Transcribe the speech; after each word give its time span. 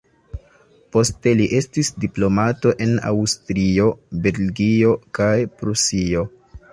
Poste 0.95 1.33
li 1.41 1.43
estis 1.57 1.91
diplomato 2.05 2.71
en 2.85 2.95
Aŭstrio, 3.09 3.85
Belgio 4.23 4.95
kaj 5.19 5.33
Prusio. 5.61 6.25